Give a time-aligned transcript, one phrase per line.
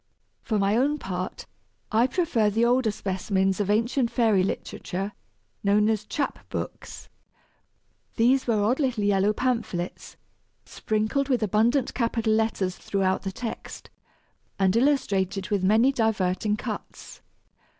[0.41, 1.45] For my own part,
[1.91, 5.11] I prefer the older specimens of ancient fairy literature
[5.63, 7.07] known as chap books.
[8.15, 10.17] These were odd little yellow pamphlets,
[10.65, 13.91] sprinkled with abundant capital letters throughout the text,
[14.57, 17.21] and "Illustrated with many diverting cutts!"